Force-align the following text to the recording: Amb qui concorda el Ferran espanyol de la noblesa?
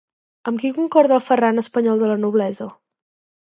Amb 0.51 0.61
qui 0.63 0.71
concorda 0.77 1.15
el 1.19 1.23
Ferran 1.27 1.63
espanyol 1.65 2.03
de 2.05 2.11
la 2.13 2.19
noblesa? 2.25 2.71